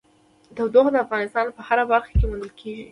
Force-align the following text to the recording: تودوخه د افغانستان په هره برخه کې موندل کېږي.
تودوخه 0.55 0.91
د 0.93 0.97
افغانستان 1.05 1.45
په 1.55 1.61
هره 1.67 1.83
برخه 1.91 2.11
کې 2.17 2.25
موندل 2.29 2.51
کېږي. 2.59 2.79